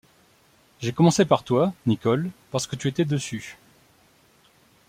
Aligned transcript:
J’ai 0.79 0.93
commencé 0.93 1.25
par 1.25 1.43
toi, 1.43 1.75
Nicholl, 1.85 2.31
parce 2.49 2.65
que 2.65 2.75
tu 2.75 2.87
étais 2.87 3.05
dessus. 3.05 3.59